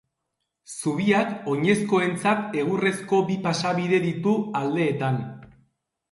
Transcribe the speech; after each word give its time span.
Zubiak 0.75 1.33
oinezkoentzat 1.51 2.57
egurrezko 2.61 3.19
bi 3.27 3.35
pasabide 3.43 3.99
ditu 4.07 4.33
aldeetan. 4.61 5.21